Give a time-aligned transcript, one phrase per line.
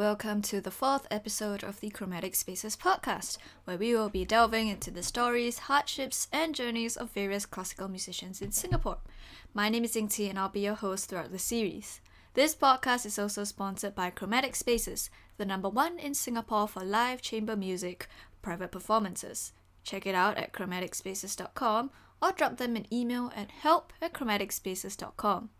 [0.00, 4.68] welcome to the fourth episode of the Chromatic Spaces podcast, where we will be delving
[4.68, 8.96] into the stories, hardships, and journeys of various classical musicians in Singapore.
[9.52, 12.00] My name is Yingti, and I'll be your host throughout the series.
[12.32, 17.20] This podcast is also sponsored by Chromatic Spaces, the number one in Singapore for live
[17.20, 18.08] chamber music
[18.40, 19.52] private performances.
[19.84, 21.90] Check it out at chromaticspaces.com
[22.22, 25.50] or drop them an email at help at chromaticspaces.com.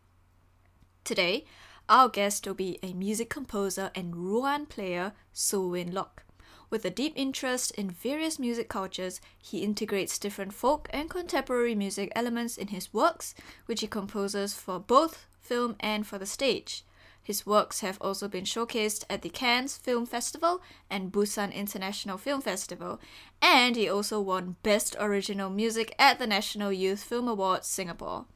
[1.05, 1.45] Today,
[1.91, 6.23] our guest will be a music composer and ruan player, So Win Lok.
[6.71, 12.13] With a deep interest in various music cultures, he integrates different folk and contemporary music
[12.15, 13.35] elements in his works,
[13.66, 16.85] which he composes for both film and for the stage.
[17.21, 22.41] His works have also been showcased at the Cannes Film Festival and Busan International Film
[22.41, 23.01] Festival,
[23.43, 28.27] and he also won Best Original Music at the National Youth Film Awards Singapore.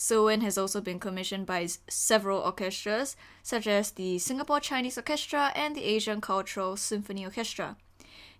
[0.00, 5.76] Soen has also been commissioned by several orchestras, such as the Singapore Chinese Orchestra and
[5.76, 7.76] the Asian Cultural Symphony Orchestra.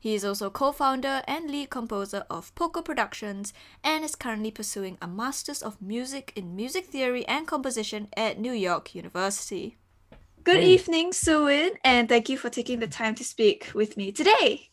[0.01, 3.53] He is also co founder and lead composer of Poco Productions
[3.85, 8.53] and is currently pursuing a Master's of Music in Music Theory and Composition at New
[8.53, 9.77] York University.
[10.43, 10.71] Good hey.
[10.71, 14.71] evening, Soen, and thank you for taking the time to speak with me today.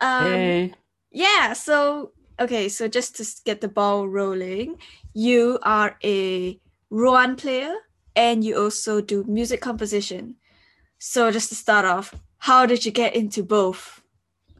[0.00, 0.74] Um, hey.
[1.12, 4.78] Yeah, so okay, so just to get the ball rolling,
[5.14, 6.58] you are a
[6.90, 7.74] ruan player
[8.16, 10.36] and you also do music composition.
[10.98, 14.02] So just to start off, how did you get into both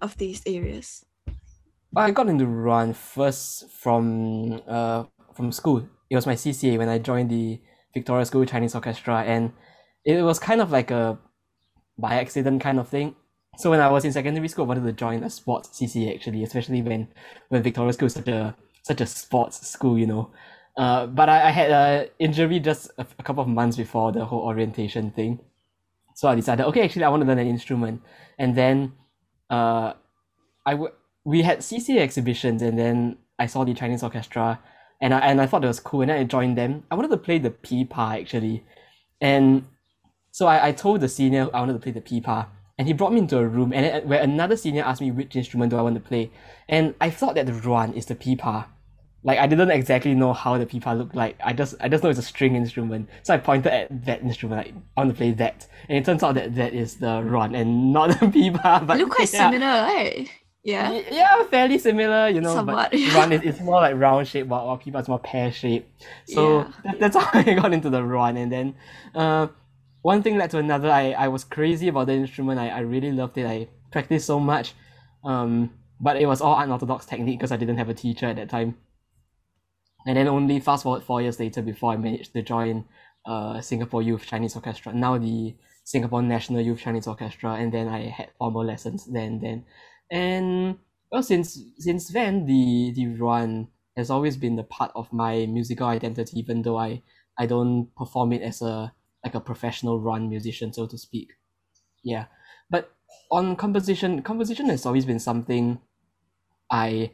[0.01, 1.05] of these areas?
[1.97, 5.89] I got into ruan first from uh from school.
[6.11, 7.61] It was my CCA when I joined the
[7.95, 9.53] Victoria School Chinese Orchestra, and
[10.05, 11.19] it was kind of like a
[11.99, 13.17] by accident kind of thing.
[13.59, 16.45] So when I was in secondary school, I wanted to join a sports CCA actually,
[16.45, 17.09] especially when
[17.49, 20.31] when Victoria School is such a such a sports school, you know.
[20.77, 24.25] Uh, but I, I had an injury just a, a couple of months before the
[24.25, 25.41] whole orientation thing.
[26.15, 28.01] So I decided, okay, actually, I want to learn an instrument.
[28.39, 28.93] And then
[29.51, 29.95] uh,
[30.65, 30.93] I w-
[31.25, 34.61] we had CCA exhibitions, and then I saw the Chinese orchestra,
[35.01, 36.85] and I, and I thought it was cool, and then I joined them.
[36.93, 38.65] I wanted to play the pipa, actually.
[39.21, 39.67] And
[40.31, 42.47] so I, I told the senior I wanted to play the pipa
[42.79, 45.71] and he brought me into a room and where another senior asked me which instrument
[45.71, 46.31] do I want to play,
[46.69, 48.67] and I thought that the ruan is the pipa.
[49.25, 51.37] Like I didn't exactly know how the pipa looked like.
[51.45, 53.09] I just I just know it's a string instrument.
[53.25, 56.23] So I pointed at that instrument, like I want to play that, and it turns
[56.23, 58.85] out that that is the ruan and not the pipa.
[58.87, 59.51] But look quite yeah.
[59.51, 60.31] similar, right?
[60.63, 61.03] Yeah.
[61.11, 62.55] Yeah, fairly similar, you know.
[62.55, 62.93] Somewhat.
[62.93, 65.91] But ruan is it's more like round shape, while, while pipa is more pear shape.
[66.27, 66.73] So yeah.
[66.85, 68.75] that, that's how I got into the ruan, and then
[69.17, 69.49] uh
[70.09, 70.91] one thing led to another.
[70.91, 72.59] I, I was crazy about the instrument.
[72.59, 73.45] I, I really loved it.
[73.47, 74.73] I practiced so much.
[75.23, 75.71] Um,
[76.01, 78.79] but it was all unorthodox technique because I didn't have a teacher at that time.
[80.07, 82.87] And then only fast forward four years later before I managed to join
[83.27, 85.55] uh, Singapore Youth Chinese Orchestra, now the
[85.85, 89.67] Singapore National Youth Chinese Orchestra, and then I had formal lessons then then.
[90.11, 90.79] And
[91.13, 93.69] well since since then the the ruan
[93.99, 97.03] has always been the part of my musical identity, even though I,
[97.39, 101.33] I don't perform it as a like a professional ruan musician, so to speak.
[102.03, 102.27] Yeah,
[102.71, 102.93] but
[103.31, 105.81] on composition, composition has always been something
[106.71, 107.13] I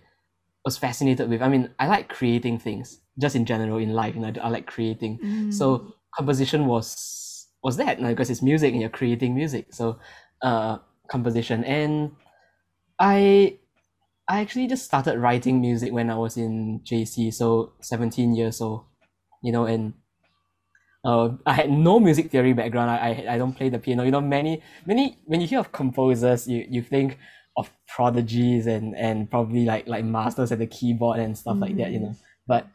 [0.64, 1.42] was fascinated with.
[1.42, 4.14] I mean, I like creating things just in general in life.
[4.14, 5.18] You know, I like creating.
[5.18, 5.54] Mm.
[5.54, 9.72] So composition was was that you know, because it's music and you're creating music.
[9.72, 9.98] So
[10.42, 10.78] uh,
[11.08, 12.12] composition and
[12.98, 13.58] I
[14.28, 18.84] I actually just started writing music when I was in JC, so 17 years old,
[19.42, 19.92] you know, and
[21.04, 22.90] uh, I had no music theory background.
[22.90, 24.04] I, I I don't play the piano.
[24.04, 27.18] You know, many many when you hear of composers, you you think
[27.56, 31.60] of prodigies and and probably like like masters at the keyboard and stuff mm.
[31.60, 31.92] like that.
[31.92, 32.14] You know,
[32.46, 32.66] but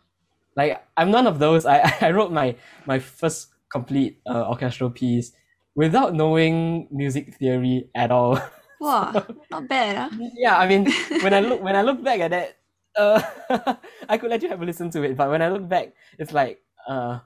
[0.55, 1.65] like I'm none of those.
[1.65, 5.31] I I wrote my my first complete uh, orchestral piece
[5.75, 8.39] without knowing music theory at all.
[8.79, 9.11] Wow,
[9.51, 10.29] not bad, huh?
[10.39, 10.87] Yeah, I mean,
[11.19, 12.55] when I look when I look back at that,
[12.95, 13.19] uh,
[14.07, 15.19] I could let you have a listen to it.
[15.19, 17.19] But when I look back, it's like uh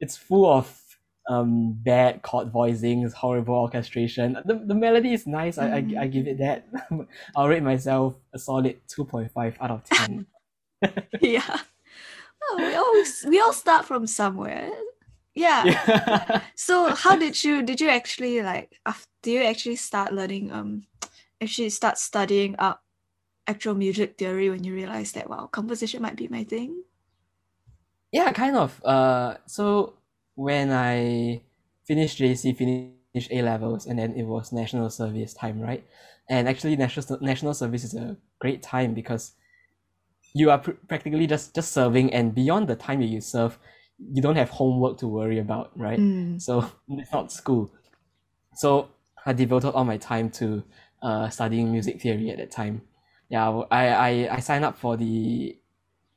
[0.00, 0.82] it's full of
[1.28, 4.38] um bad chord voicings, horrible orchestration.
[4.44, 5.58] The, the melody is nice.
[5.58, 5.96] Mm.
[5.96, 6.66] I, I I give it that.
[7.36, 10.26] I'll rate myself a solid two point five out of ten.
[11.20, 11.58] yeah.
[12.40, 14.70] Well, we always we all start from somewhere.
[15.34, 15.64] Yeah.
[15.64, 16.40] yeah.
[16.56, 20.86] so how did you did you actually like after do you actually start learning um
[21.42, 22.82] actually start studying up
[23.46, 26.82] actual music theory when you realize that wow composition might be my thing?
[28.12, 28.82] Yeah, kind of.
[28.84, 29.94] Uh, so
[30.34, 31.42] when I
[31.86, 35.84] finished JC, finished A levels, and then it was national service time, right?
[36.28, 39.32] And actually, national national service is a great time because
[40.34, 43.58] you are pr- practically just just serving, and beyond the time that you serve,
[43.98, 45.98] you don't have homework to worry about, right?
[45.98, 46.40] Mm.
[46.40, 47.70] So it's not school.
[48.54, 48.88] So
[49.26, 50.62] I devoted all my time to
[51.02, 52.82] uh studying music theory at that time.
[53.28, 55.56] Yeah, I I, I signed up for the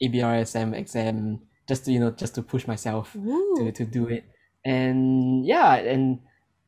[0.01, 1.41] ABRSM exam
[1.71, 3.55] just to you know just to push myself Ooh.
[3.57, 4.25] to, to do it.
[4.65, 6.19] And yeah, and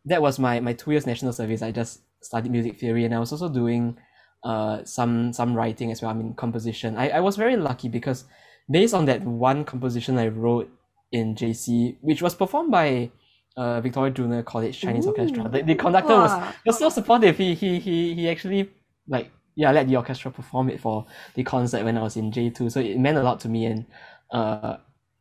[0.05, 1.61] that was my my two years national service.
[1.61, 3.97] I just studied music theory and I was also doing
[4.45, 6.11] uh some some writing as well.
[6.11, 6.95] I mean composition.
[6.95, 8.23] I, I was very lucky because
[8.71, 10.71] based on that one composition I wrote
[11.11, 13.11] in JC, which was performed by
[13.57, 15.09] uh Victoria Junior College Chinese Ooh.
[15.09, 15.49] Orchestra.
[15.49, 16.31] The, the conductor was
[16.65, 17.37] was so supportive.
[17.37, 18.71] He he he he actually
[19.09, 22.51] like yeah let the orchestra perform it for the concert when I was in J
[22.51, 22.69] two.
[22.69, 23.85] So it meant a lot to me and
[24.31, 24.77] uh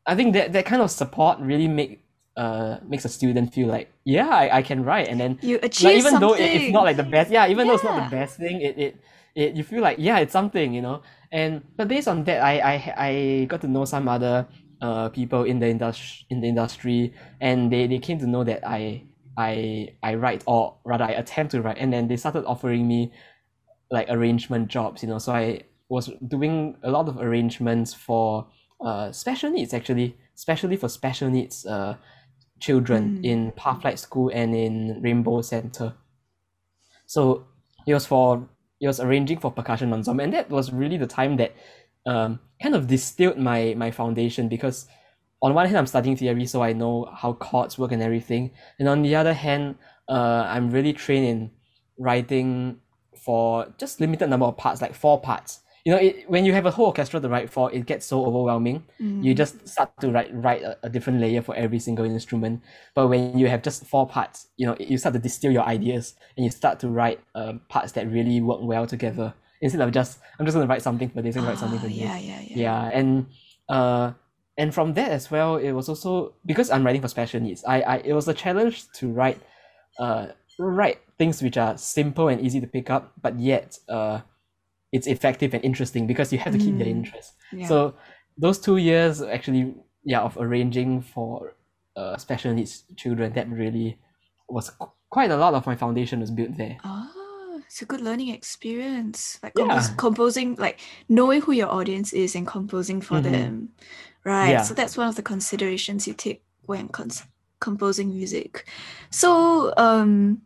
[0.07, 2.03] I think that that kind of support really make
[2.37, 5.09] uh makes a student feel like yeah I, I can write.
[5.09, 6.29] And then You achieved like even something.
[6.29, 8.61] though it, it's not like the best yeah even though it's not the best thing
[8.63, 8.97] it, it
[9.35, 11.03] it you feel like yeah it's something you know?
[11.31, 14.47] And but based on that I I I got to know some other
[14.81, 18.67] uh people in the industry in the industry and they, they came to know that
[18.67, 19.05] I
[19.37, 21.79] I I write or rather I attempt to write.
[21.79, 23.13] And then they started offering me
[23.91, 25.19] like arrangement jobs you know?
[25.19, 28.47] So I was doing a lot of arrangements for
[28.83, 31.97] uh special needs actually especially for special needs uh
[32.61, 33.25] children Mm.
[33.25, 35.95] in Pathlight School and in Rainbow Center.
[37.07, 37.45] So
[37.87, 38.49] it was for
[38.81, 41.53] it was arranging for percussion ensemble, and that was really the time that
[42.07, 44.87] um kind of distilled my my foundation because
[45.43, 48.89] on one hand I'm studying theory, so I know how chords work and everything, and
[48.89, 49.75] on the other hand,
[50.09, 51.51] uh, I'm really trained in
[51.99, 52.79] writing
[53.17, 55.61] for just limited number of parts, like four parts.
[55.85, 58.25] You know, it, when you have a whole orchestra to write for, it gets so
[58.25, 59.37] overwhelming you Mm.
[59.37, 62.61] just start to write write a, a different layer for every single instrument
[62.95, 66.15] but when you have just four parts you know you start to distill your ideas
[66.37, 70.19] and you start to write um, parts that really work well together instead of just
[70.39, 72.19] i'm just going to write something for this and write something Ah, for this yeah,
[72.19, 72.57] yeah, yeah.
[72.65, 73.27] yeah and
[73.69, 74.13] uh
[74.59, 77.81] and from that as well it was also because i'm writing for special needs i,
[77.83, 79.41] I it was a challenge to write
[79.99, 80.29] uh
[80.59, 84.21] write things which are simple and easy to pick up but yet uh
[84.93, 86.99] it's effective and interesting because you have to keep their Mm.
[86.99, 87.69] interest Yeah.
[87.69, 87.95] so
[88.39, 89.75] those two years actually
[90.05, 91.55] yeah of arranging for
[91.97, 93.99] uh special needs children that really
[94.49, 97.09] was qu- quite a lot of my foundation was built there Ah,
[97.67, 99.39] it's a good learning experience.
[99.43, 99.81] Like Yeah.
[99.97, 100.79] composing, like
[101.09, 103.23] knowing who your audience is and composing for Mhm.
[103.33, 103.69] them,
[104.25, 104.51] right?
[104.57, 104.63] Yeah.
[104.63, 107.25] So that's one of the considerations you take when cons-
[107.61, 108.67] composing music.
[109.11, 110.43] So, um,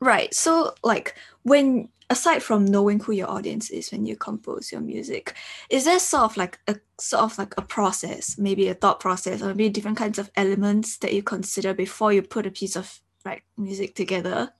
[0.00, 0.32] right.
[0.34, 5.34] So, like when aside from knowing who your audience is when you compose your music,
[5.68, 9.42] is there sort of like a sort of like a process, maybe a thought process,
[9.42, 12.86] or maybe different kinds of elements that you consider before you put a piece of
[13.24, 14.52] like music together?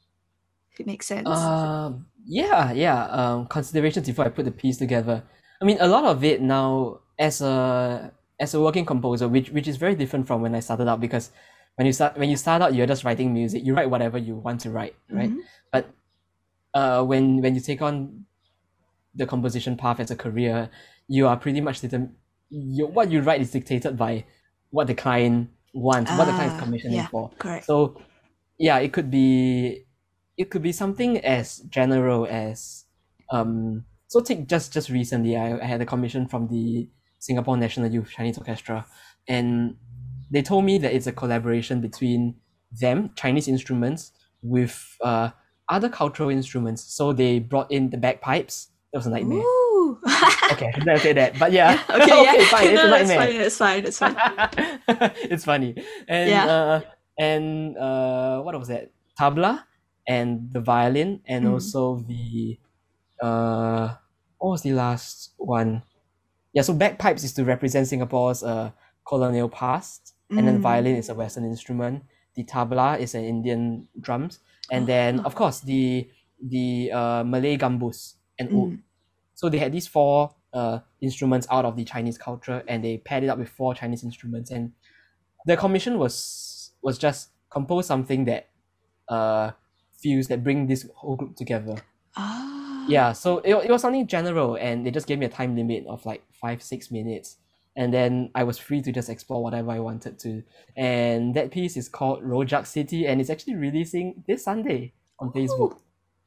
[0.72, 1.28] If it makes sense.
[1.28, 3.04] Um, yeah, yeah.
[3.18, 5.22] Um, considerations before I put the piece together.
[5.62, 9.68] I mean, a lot of it now as a as a working composer, which which
[9.68, 11.30] is very different from when I started out because
[11.76, 13.64] when you start when you start out, you're just writing music.
[13.64, 15.30] You write whatever you want to write, right?
[15.30, 15.38] Mhm.
[16.74, 18.24] Uh, when when you take on
[19.14, 20.70] the composition path as a career,
[21.06, 22.12] you are pretty much determ-
[22.50, 24.24] you, what you write is dictated by
[24.70, 27.06] what the client wants, what the client is Ah, commissioning yeah.
[27.08, 27.30] for.
[27.38, 27.66] Correct.
[27.66, 28.00] So
[28.58, 29.84] yeah, it could be
[30.36, 32.84] it could be something as general as
[33.30, 36.88] um so take just just recently I, I had a commission from the
[37.20, 38.84] Singapore National Youth Chinese Orchestra
[39.28, 39.76] and
[40.30, 42.34] they told me that it's a collaboration between
[42.80, 44.10] them, Chinese instruments,
[44.42, 45.30] with uh
[45.68, 46.82] other cultural instruments.
[46.94, 48.68] So they brought in the bagpipes.
[48.92, 49.38] It was a nightmare.
[49.38, 49.98] Ooh.
[50.52, 51.38] Okay, I shouldn't say that.
[51.38, 51.80] But yeah.
[51.90, 52.44] okay, yeah.
[52.48, 53.38] fine, it's no, a nightmare fine.
[53.38, 53.82] That's fine.
[53.84, 54.16] That's fine.
[55.30, 55.74] it's funny.
[56.08, 56.46] And Yeah.
[56.46, 56.80] uh
[57.18, 58.90] and uh what was that?
[59.18, 59.64] Tabla
[60.06, 61.52] and the violin and Mm.
[61.52, 62.58] also the
[63.22, 63.94] uh
[64.38, 65.82] what was the last one?
[66.52, 68.70] Yeah, so bagpipes is to represent Singapore's uh
[69.06, 70.62] colonial past and then Mm.
[70.62, 72.04] violin is a western instrument.
[72.34, 74.40] The tabla is an Indian drums
[74.70, 76.08] and then of course the
[76.42, 78.70] the uh Malay gambus and oud.
[78.72, 78.82] Mm.
[79.34, 83.24] So they had these four uh, instruments out of the Chinese culture, and they paired
[83.24, 84.50] it up with four Chinese instruments.
[84.50, 84.72] And
[85.46, 88.48] the commission was was just compose something that
[89.08, 89.52] uh
[89.92, 91.76] feels that bring this whole group together.
[92.16, 92.86] Ah.
[92.88, 95.86] Yeah, so it, it was something general, and they just gave me a time limit
[95.86, 97.38] of like five six minutes,
[97.76, 100.42] and then I was free to just explore whatever I wanted to.
[100.76, 105.78] And that piece is called Rojak City, and it's actually releasing this Sunday on Facebook.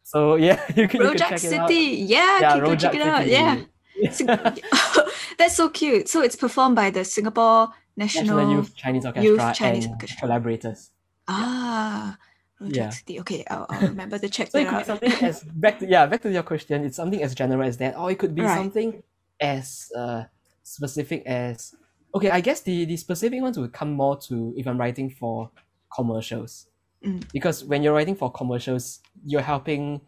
[0.03, 1.69] So yeah, you can, you can Rojak check it out.
[1.69, 1.83] City.
[2.07, 3.19] Yeah, Yeah, can check Rojak it out.
[3.23, 3.31] City.
[3.31, 3.61] Yeah.
[5.37, 6.07] That's so cute.
[6.09, 10.19] So it's performed by the Singapore National, National Youth Chinese Orchestra Youth Chinese and Orchestra.
[10.21, 10.91] collaborators.
[11.27, 12.17] Ah,
[12.61, 12.89] Rojak Yeah.
[12.89, 13.19] City.
[13.21, 14.85] Okay, I'll, I'll remember to check So it that out.
[14.85, 16.85] something as back to yeah back to your question.
[16.85, 18.55] It's something as general as that, or it could be Right.
[18.57, 19.03] something
[19.39, 20.23] as uh
[20.67, 21.73] specific as
[22.13, 22.29] okay.
[22.29, 25.51] I guess the the specific ones would come more to if I'm writing for
[25.95, 26.67] commercials.
[27.05, 27.23] Mm.
[27.31, 30.01] because when you're writing for commercials, you're helping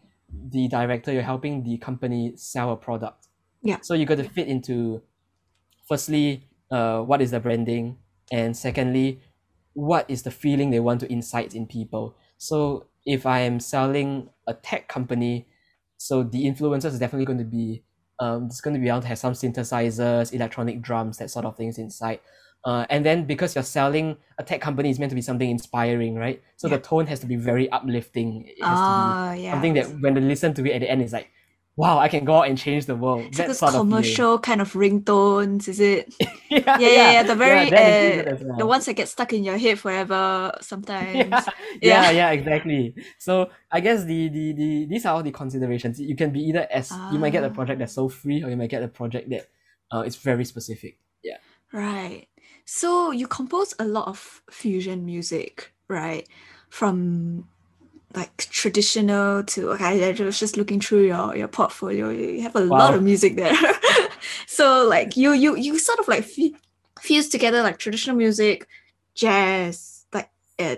[0.49, 3.27] the director, you're helping the company sell a product.
[3.61, 3.77] Yeah.
[3.81, 5.01] So you got to fit into,
[5.87, 7.97] firstly, uh, what is the branding,
[8.31, 9.21] and secondly,
[9.73, 12.15] what is the feeling they want to incite in people.
[12.37, 15.47] So if I am selling a tech company,
[15.97, 17.83] so the influencers is definitely going to be
[18.19, 21.55] um, it's going to be able to have some synthesizers, electronic drums, that sort of
[21.55, 22.19] things inside.
[22.65, 26.15] Uh, and then because you're selling a tech company, it's meant to be something inspiring,
[26.15, 26.41] right?
[26.57, 26.75] So Yeah.
[26.75, 28.45] the tone has to be very uplifting.
[28.47, 29.51] It has to Ah, be yeah.
[29.53, 31.29] something that when they listen to it at the end, it's like,
[31.79, 33.25] wow, I can go out and change the world.
[33.27, 36.13] It's that like sort of commercial kind of ringtones, is it?
[36.19, 37.23] yeah, Yeah, yeah, yeah.
[37.23, 38.57] The very it uh, well.
[38.57, 41.15] the ones that get stuck in your head forever sometimes.
[41.31, 41.43] yeah,
[41.81, 42.01] Yeah.
[42.03, 42.95] yeah, yeah, exactly.
[43.17, 45.99] So I guess the, the the these are all the considerations.
[46.01, 47.55] You can be either as you might get a Ah.
[47.55, 49.47] project that's so free, or you might get a project that
[49.93, 50.99] uh, is very specific.
[51.23, 51.37] Yeah.
[51.71, 52.27] Right.
[52.65, 56.27] So you compose a lot of fusion music, right?
[56.69, 57.47] From
[58.15, 62.09] like traditional to okay, I was just looking through your your portfolio.
[62.09, 63.55] You have a lot of music there.
[64.47, 66.55] so like you you you sort of like fu-
[66.99, 68.67] fuse together like traditional music,
[69.13, 70.77] jazz, like uh,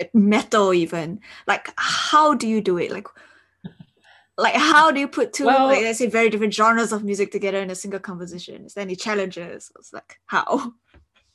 [0.00, 1.20] uh, metal even.
[1.46, 2.90] Like how do you do it?
[2.90, 3.08] Like
[4.36, 7.32] like how do you put two Well- like let's say very different genres of music
[7.32, 8.66] together in a single composition?
[8.66, 9.72] Is there any challenges?
[9.78, 10.74] It's like how?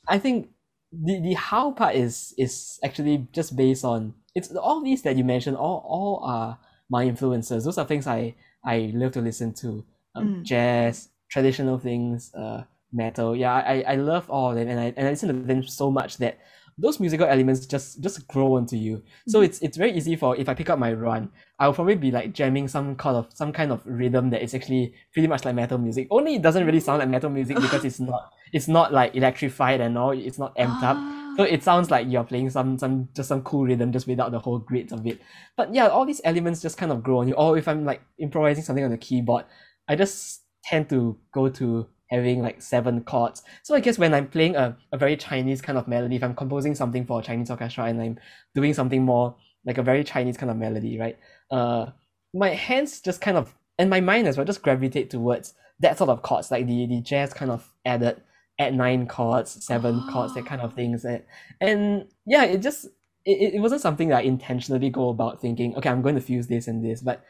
[0.06, 0.50] I think
[0.92, 5.24] the the how part is is actually just based on it's all these that you
[5.24, 5.56] mentioned.
[5.56, 6.58] All all are
[6.90, 7.64] my influences.
[7.64, 9.84] Those are things I I love to listen to.
[10.14, 10.42] Um, Mm.
[10.44, 13.34] Jazz, traditional things, uh, metal.
[13.36, 15.90] Yeah, I I love all of them, and I and I listen to them so
[15.90, 16.38] much that
[16.78, 19.02] those musical elements just just grow onto you.
[19.28, 19.44] So Mhm.
[19.44, 22.32] it's it's very easy for if I pick up my ruan, I'll probably be like
[22.32, 25.78] jamming some kind of some kind of rhythm that is actually pretty much like metal
[25.78, 26.08] music.
[26.10, 29.80] Only it doesn't really sound like metal music because it's not it's not like electrified
[29.80, 30.10] and all.
[30.10, 30.96] It's not amped up.
[30.98, 34.30] Ah, So it sounds like you're playing some some just some cool rhythm just without
[34.30, 35.20] the whole grids of it.
[35.56, 37.34] But yeah, all these elements just kind of grow on you.
[37.34, 39.44] Or if I'm like improvising something on the keyboard,
[39.88, 43.42] I just tend to go to having like seven chords.
[43.62, 46.34] So I guess when I'm playing a, a very Chinese kind of melody, if I'm
[46.34, 48.18] composing something for a Chinese orchestra and I'm
[48.54, 51.18] doing something more like a very Chinese kind of melody, right?
[51.50, 51.86] Uh
[52.32, 56.10] my hands just kind of and my mind as well just gravitate towards that sort
[56.10, 58.22] of chords, like the the jazz kind of added
[58.58, 61.04] at nine chords, seven chords, that kind of things.
[61.04, 61.22] And,
[61.60, 62.86] and yeah, it just
[63.24, 66.46] it, it wasn't something that I intentionally go about thinking, okay, I'm going to fuse
[66.46, 67.24] this and this, but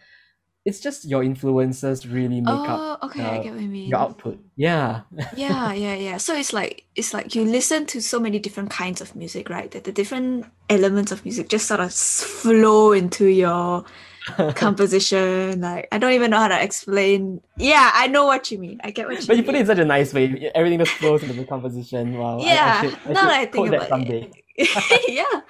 [0.65, 3.89] it's just your influences really make up oh, okay, I get what you mean.
[3.91, 4.39] your output.
[4.57, 5.03] Yeah.
[5.37, 6.17] yeah, yeah, yeah.
[6.17, 9.71] So it's like it's like you listen to so many different kinds of music, right?
[9.73, 13.85] That the different elements of music just sort of flow into your
[14.55, 15.61] composition.
[15.61, 17.41] Like I don't even know how to explain.
[17.59, 18.81] Yeah, I know what you mean.
[18.83, 19.27] I get what you mean.
[19.27, 19.47] but you mean.
[19.47, 20.51] put it in such a nice way.
[20.55, 22.15] Everything just flows into the composition.
[22.17, 22.39] Wow.
[22.39, 24.31] I- I yeah, should- I now should that I think about someday.
[24.57, 25.09] it.
[25.09, 25.41] yeah.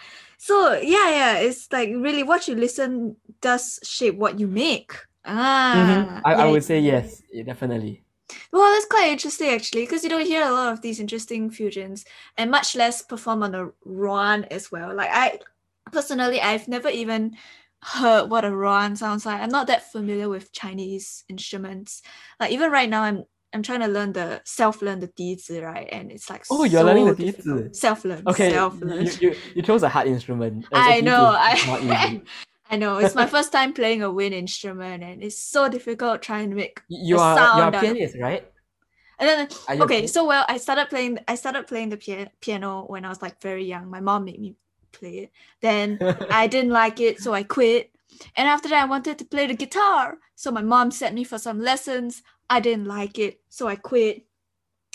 [0.44, 4.92] So yeah, yeah, it's like really what you listen does shape what you make.
[5.24, 6.20] Ah, Mhm.
[6.22, 8.04] I, I would say yes, yeah, definitely.
[8.52, 12.04] Well, that's quite interesting actually, because you don't hear a lot of these interesting fusions,
[12.36, 14.94] and much less perform on a ruan as well.
[14.94, 15.40] Like I
[15.92, 17.36] personally, I've never even
[17.80, 19.40] heard what a ruan sounds like.
[19.40, 22.02] I'm not that familiar with Chinese instruments.
[22.38, 25.87] Like even right now, I'm I'm trying to learn the self-learn the 笛子, right?
[25.91, 27.37] And it's like Oh, you're learning so the 笛子.
[27.37, 27.75] difficult.
[27.75, 29.05] Self-learn, Okay, self-learn.
[29.05, 30.65] you, you, you chose a hard instrument.
[30.71, 32.21] A- a I piece know, is I- not easy.
[32.71, 36.51] I know it's my first time playing a wind instrument, and it's so difficult trying
[36.51, 36.79] to make.
[36.87, 38.45] You the are you are sound a out of- pianist, right?
[39.17, 41.17] And then Are you a okay, pian- so well, I started playing.
[41.27, 43.89] I started playing the pia- piano when I was like very young.
[43.89, 44.55] My mom made me
[44.91, 45.31] play it.
[45.61, 45.97] Then
[46.29, 47.89] I didn't like it, so I quit.
[48.36, 50.18] and after that, I wanted to play the guitar.
[50.34, 52.22] So my mom sent me for some lessons.
[52.48, 54.26] I didn't like it, so I quit.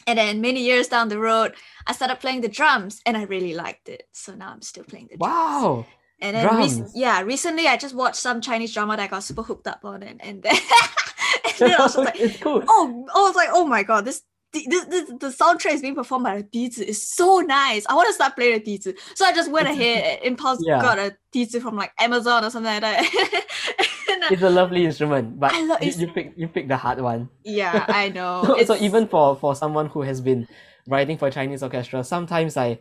[0.08, 1.54] And then many years down the road,
[1.86, 4.04] I started playing the drums, and I really liked it.
[4.12, 5.34] So now I'm still playing the drums.
[5.34, 5.86] Wow.
[6.22, 9.44] And then, rec- yeah, recently I just watched some Chinese drama that I got super
[9.44, 10.56] hooked up on, and, and then,
[11.46, 12.64] and then I was like, it's cool.
[12.68, 16.24] oh, I was like, oh my god, this the, the, the soundtrack is being performed
[16.24, 17.86] by a dizi It's so nice.
[17.88, 20.82] I want to start playing a dizi So I just went ahead and impulse yeah.
[20.82, 23.46] got a dizi from like Amazon or something like that.
[24.10, 27.30] Uh, it's a lovely instrument, but lo- you, you pick you pick the hard one.
[27.46, 28.44] Yeah, I know.
[28.46, 30.48] so, so, even for for someone who has been
[30.88, 32.80] writing for Chinese orchestra, sometimes I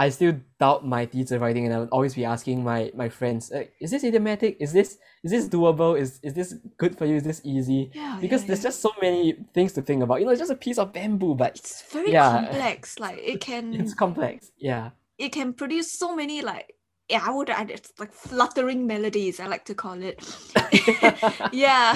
[0.00, 3.52] I still doubt my dizi writing, and I would always be asking my my friends,
[3.52, 4.56] uh, is this idiomatic?
[4.58, 5.92] Is this is this doable?
[6.00, 7.16] Is is this good for you?
[7.16, 7.90] Is this easy?
[7.92, 8.70] yeah, Because yeah, there's yeah.
[8.70, 10.20] just so many things to think about.
[10.20, 12.32] You know, it's just a piece of bamboo, but it's very yeah.
[12.32, 12.96] complex.
[13.04, 14.50] Like it can it's complex.
[14.56, 14.90] Yeah.
[15.18, 16.74] it can produce so many like
[17.10, 20.16] yeah, I would add it's like fluttering melodies, I like to call it.
[21.52, 21.94] yeah,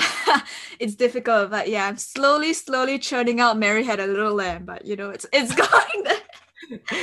[0.79, 4.85] it's difficult, but yeah, I'm slowly, slowly churning out Mary Had a Little Lamb, but
[4.85, 6.21] you know, it's it's going there.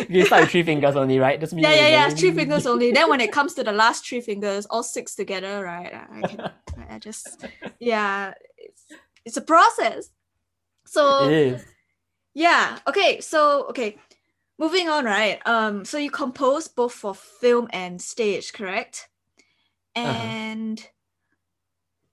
[0.09, 1.39] You start with three fingers only, right?
[1.39, 2.09] Just yeah, yeah, yeah.
[2.09, 2.91] Three fingers only.
[2.91, 5.93] Then when it comes to the last three fingers, all six together, right?
[5.93, 6.51] I can,
[6.89, 7.45] I just,
[7.79, 8.85] yeah, it's
[9.25, 10.09] it's a process.
[10.85, 11.57] So.
[12.33, 12.79] Yeah.
[12.87, 13.21] Okay.
[13.21, 13.97] So okay,
[14.57, 15.45] moving on, right?
[15.45, 15.85] Um.
[15.85, 19.09] So you compose both for film and stage, correct?
[19.95, 20.07] Uh-huh.
[20.07, 20.89] And uh-huh.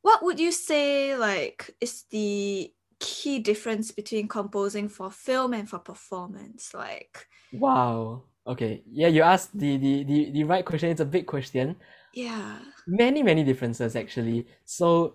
[0.03, 5.79] what would you say like is the key difference between composing for film and for
[5.79, 6.75] performance?
[6.75, 8.25] Like Wow.
[8.47, 8.83] Okay.
[8.91, 10.91] Yeah, you asked the the the, the right question.
[10.91, 11.77] It's a big question.
[12.15, 12.59] Yeah.
[12.87, 14.47] Many, many differences actually.
[14.65, 15.15] So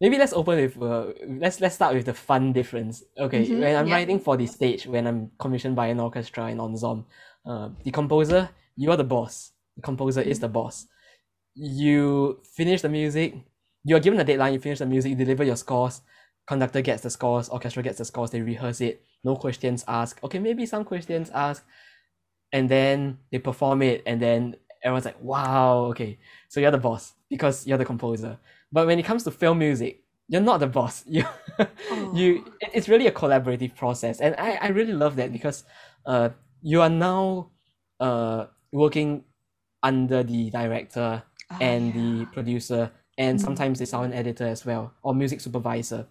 [0.00, 3.02] maybe let's open with uh, let's let's start with the fun difference.
[3.18, 3.94] Okay, mm-hmm, when I'm yeah.
[3.94, 7.06] writing for the stage, when I'm commissioned by an orchestra and ensemble,
[7.46, 9.52] uh, the composer, you are the boss.
[9.76, 10.30] The composer mm-hmm.
[10.30, 10.86] is the boss.
[11.54, 13.34] You finish the music.
[13.84, 14.54] You are given a deadline.
[14.54, 15.10] You finish the music.
[15.10, 16.02] You deliver your scores
[16.46, 20.22] conductor gets the scores, orchestra gets the scores, they rehearse it, no questions asked.
[20.24, 21.64] Okay, maybe some questions asked,
[22.52, 26.18] and then they perform it, and then everyone's like, wow, okay,
[26.48, 28.38] so you're the boss because you're the composer.
[28.70, 31.04] But when it comes to film music, you're not the boss.
[31.12, 31.24] You,
[31.90, 32.12] oh.
[32.14, 35.64] you, it's really a collaborative process, and I, I really love that because,
[36.06, 36.30] uh,
[36.62, 37.50] you are now,
[38.00, 39.24] uh, working
[39.82, 42.00] under the director oh, and yeah.
[42.00, 43.42] the producer and mm.
[43.42, 46.06] sometimes the sound editor as well or music supervisor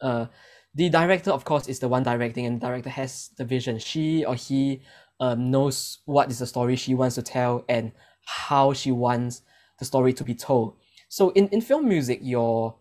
[0.00, 0.26] uh,
[0.74, 3.78] the director, of course, is the one directing, and the director has the vision.
[3.78, 4.82] She or he
[5.20, 7.92] um, knows what is the story she wants to tell and
[8.26, 9.42] how she wants
[9.78, 10.76] the story to be told.
[11.08, 12.76] So in, in film music, your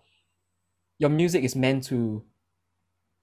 [0.98, 2.24] your music is meant to,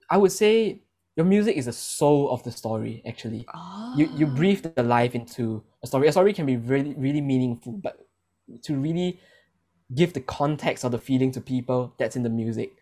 [0.09, 0.83] I would say,
[1.15, 3.01] your music is the soul of the story.
[3.05, 3.93] Actually, oh.
[3.97, 6.07] you you breathe the life into a story.
[6.07, 8.07] A story can be really really meaningful, but
[8.63, 9.19] to really
[9.93, 12.73] give the context or the feeling to people that's in the music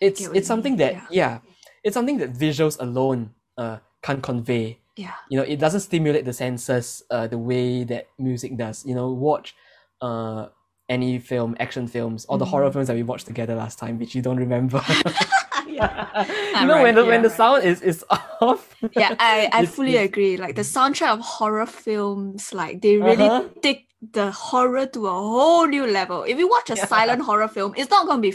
[0.00, 1.06] it's it's something that yeah.
[1.10, 1.38] yeah.
[1.84, 6.32] it's something that visuals alone uh can't convey yeah you know it doesn't stimulate the
[6.32, 9.54] senses uh the way that music does you know watch
[10.00, 10.46] uh
[10.88, 12.48] any film action films or the mm.
[12.48, 14.82] horror films that we watched together last time which you don't remember
[15.66, 16.60] yeah.
[16.60, 18.04] you know right, when the yeah, when the sound is is
[18.40, 23.28] off yeah i i fully agree like the soundtrack of horror films like they really
[23.28, 23.44] uh-huh.
[23.60, 26.22] take the horror to a whole new level.
[26.22, 26.86] If you watch a yeah.
[26.86, 28.34] silent horror film, it's not gonna be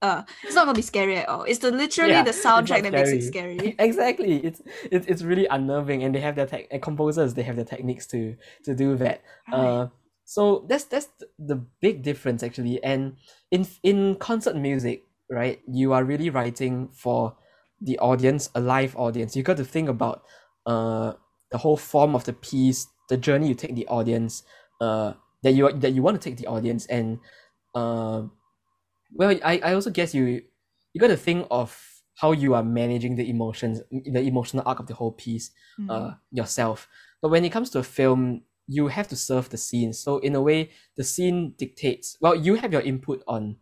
[0.00, 1.42] uh it's not gonna be scary at all.
[1.44, 3.76] It's the literally yeah, the soundtrack that makes it scary.
[3.78, 4.36] exactly.
[4.44, 8.06] It's, it's it's really unnerving and they have their tech composers they have their techniques
[8.08, 9.22] to to do that.
[9.50, 9.58] Right.
[9.58, 9.88] Uh
[10.24, 12.82] so that's that's the big difference actually.
[12.82, 13.16] And
[13.50, 17.36] in in concert music, right, you are really writing for
[17.80, 19.36] the audience, a live audience.
[19.36, 20.22] You got to think about
[20.66, 21.14] uh
[21.50, 24.42] the whole form of the piece, the journey you take the audience,
[24.80, 27.18] uh that you that you want to take the audience and
[27.74, 28.22] uh
[29.14, 30.42] well I, I also guess you
[30.92, 31.76] you got to think of
[32.16, 35.90] how you are managing the emotions the emotional arc of the whole piece mm.
[35.90, 36.88] uh yourself
[37.20, 40.34] but when it comes to a film you have to serve the scene so in
[40.34, 43.56] a way the scene dictates well you have your input on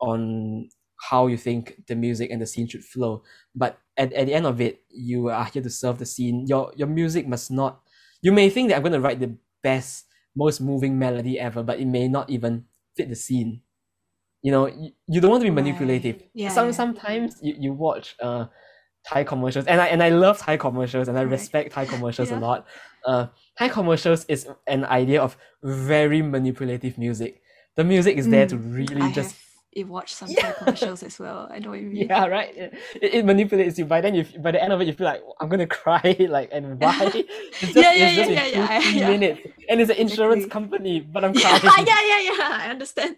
[0.00, 0.68] on
[1.10, 3.22] how you think the music and the scene should flow
[3.54, 6.72] but at, at the end of it you are here to serve the scene your
[6.76, 7.80] your music must not
[8.22, 11.78] you may think that i'm going to write the best most moving melody ever, but
[11.78, 12.64] it may not even
[12.96, 13.62] fit the scene.
[14.44, 16.16] You know, you, you don't want to be manipulative.
[16.16, 16.30] Right.
[16.42, 18.44] Yeah, Some sometimes you, you watch uh
[19.08, 21.36] Thai commercials and I and I love Thai commercials and I right.
[21.36, 22.38] respect Thai commercials yeah.
[22.38, 22.66] a lot.
[23.04, 23.26] Uh
[23.58, 27.40] Thai commercials is an idea of very manipulative music.
[27.76, 29.34] The music is there mm, to really I just
[29.82, 30.52] watch some yeah.
[30.52, 31.48] commercials as well.
[31.50, 32.06] I know what you mean.
[32.06, 32.56] Yeah, right.
[32.56, 33.84] It, it manipulates you.
[33.84, 36.16] By then, you by the end of it, you feel like I'm gonna cry.
[36.34, 37.12] Like, and why?
[37.14, 41.24] It's just, yeah, yeah, yeah, yeah, yeah, yeah, minutes, and it's an insurance company, but
[41.24, 41.60] I'm crying.
[41.62, 42.58] Yeah, yeah, yeah, yeah.
[42.62, 43.16] I understand.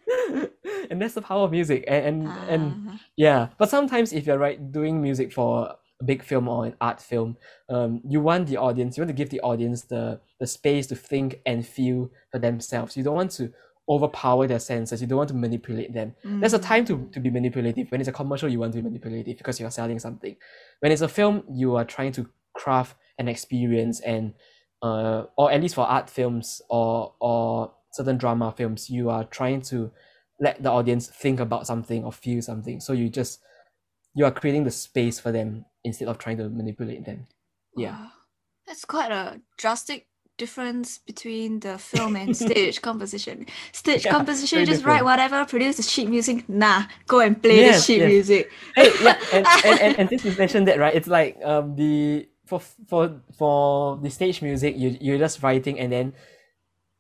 [0.91, 2.47] and that's the power of music, and and, uh-huh.
[2.49, 3.49] and yeah.
[3.59, 7.37] But sometimes, if you're right doing music for a big film or an art film,
[7.69, 10.97] um, you want the audience, you want to give the audience the the space to
[10.97, 12.97] think and feel for themselves.
[12.97, 13.53] You don't want to
[13.89, 15.01] overpower their senses.
[15.01, 16.15] You don't want to manipulate them.
[16.25, 16.41] Mm.
[16.41, 17.91] There's a time to, to be manipulative.
[17.91, 20.37] When it's a commercial, you want to be manipulative because you're selling something.
[20.81, 24.35] When it's a film, you are trying to craft an experience and
[24.83, 29.63] uh, or at least for art films or or certain drama films, you are trying
[29.63, 29.91] to
[30.39, 32.81] let the audience think about something or feel something.
[32.81, 33.41] So you just
[34.15, 37.27] you are creating the space for them instead of trying to manipulate them.
[37.77, 37.93] Yeah.
[37.93, 38.09] Wow.
[38.67, 40.07] That's quite a drastic
[40.39, 43.47] difference between the film and stage composition.
[43.73, 44.87] Stage yeah, composition, just different.
[44.87, 46.49] write whatever, produce the sheet music.
[46.49, 48.09] Nah, go and play yes, the sheet yes.
[48.09, 48.51] music.
[48.75, 52.29] Hey, yeah, and, and, and, and since you mentioned that, right, it's like um the
[52.47, 56.13] for for for the stage music, you you're just writing and then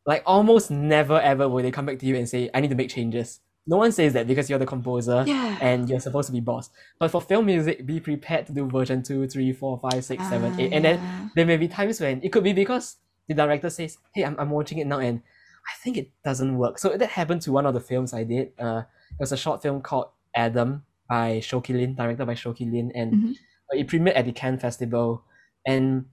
[0.06, 2.76] like almost never ever will they come back to you and say, I need to
[2.76, 3.40] make changes.
[3.68, 5.58] no one says that because you're the composer Yeah.
[5.60, 6.70] and you're supposed to be boss.
[7.00, 10.52] But for film music, be prepared to do version two, three, four, five, six, seven,
[10.54, 11.00] Ah, eight, and then
[11.34, 12.96] there may be times when it could be because
[13.28, 15.22] the director says, "Hey, I'm, I'm watching it now and
[15.68, 18.52] I think it doesn't work." So that happened to one of the films I did.
[18.58, 22.92] Uh, it was a short film called Adam by Shoki Lin, directed by Shoki Lin,
[22.94, 23.34] and Mhm.
[23.72, 25.24] it premiered at the Cannes Festival.
[25.66, 26.06] And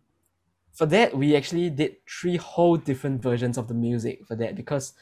[0.74, 4.94] for that, we actually did three whole different versions of the music for that because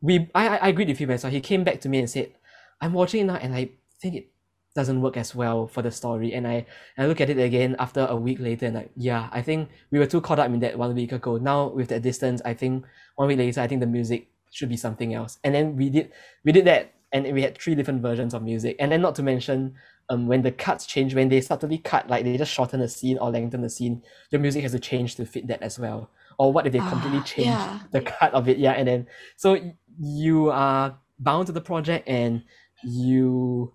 [0.00, 1.32] we I I agreed with him as well.
[1.32, 2.32] He came back to me and said,
[2.80, 4.30] "I'm watching it now and I think it
[4.74, 6.66] doesn't work as well for the story." And I
[6.98, 9.98] I look at it again after a week later and like, yeah, I think we
[9.98, 11.36] were too caught up in that one week ago.
[11.38, 12.84] Now with that distance, I think
[13.16, 15.38] one week later, I think the music should be something else.
[15.44, 16.12] And then we did
[16.44, 18.76] we did that and we had three different versions of music.
[18.78, 19.74] And then not to mention
[20.08, 23.18] um when the cuts change, when they subtly cut, like they just shorten the scene
[23.18, 26.10] or lengthen the scene, your music has to change to fit that as well.
[26.38, 27.78] Or what if they completely Ah, change yeah.
[27.92, 28.58] the cut of it?
[28.58, 29.06] Yeah, and then
[29.36, 29.58] so
[30.00, 32.42] you are bound to the project and
[32.82, 33.72] you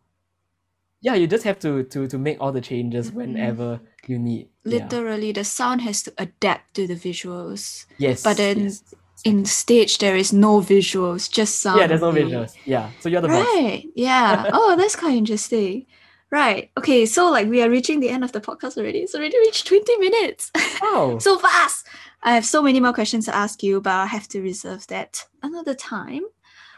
[1.06, 3.18] yeah, you just have to to to make all the changes Mm-hmm.
[3.20, 4.50] whenever you need.
[4.64, 4.72] Yeah.
[4.74, 7.86] Literally, the sound has to adapt to the visuals.
[7.98, 8.24] Yes.
[8.24, 8.82] but then yes.
[9.24, 11.80] In stage, there is no visuals, just sound.
[11.80, 12.54] yeah, there's no visuals.
[12.66, 12.90] Yeah.
[13.00, 13.46] So you're the boss.
[13.46, 13.84] Right.
[13.96, 14.50] Yeah.
[14.58, 15.86] oh, that's quite interesting.
[16.30, 16.70] Right.
[16.78, 17.06] Okay.
[17.08, 19.00] So, like, we are reaching the end of the podcast already.
[19.00, 20.52] It's already reached 20 minutes.
[20.82, 21.18] Oh.
[21.28, 21.88] so fast.
[22.22, 25.26] I have so many more questions to ask you, but I have to reserve that
[25.42, 26.24] another time.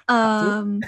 [0.09, 0.81] Um,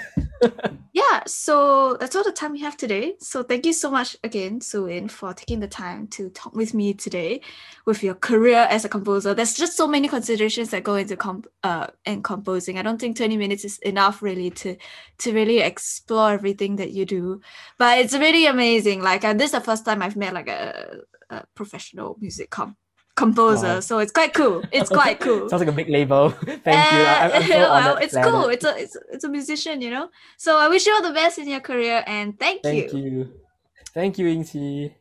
[0.92, 3.16] yeah, so that's all the time we have today.
[3.20, 6.94] So thank you so much again, Suin, for taking the time to talk with me
[6.94, 7.42] today
[7.84, 9.34] with your career as a composer.
[9.34, 12.78] There's just so many considerations that go into comp uh and composing.
[12.78, 14.76] I don't think 20 minutes is enough really to
[15.18, 17.40] to really explore everything that you do.
[17.78, 19.02] But it's really amazing.
[19.02, 22.76] Like uh, this is the first time I've met like a, a professional music comp
[23.16, 23.74] composer.
[23.74, 23.80] Wow.
[23.80, 24.62] So it's quite cool.
[24.72, 25.48] It's quite cool.
[25.48, 26.30] Sounds like a big label.
[26.64, 27.04] Thank you.
[27.06, 28.48] I, so Uh, well, it's cool.
[28.48, 30.10] It's a it's, it's a musician, you know.
[30.36, 32.70] So I wish you all the best in your career and thank, you.
[32.70, 33.32] Thank you.
[33.94, 34.94] Thank you, Ying Qi.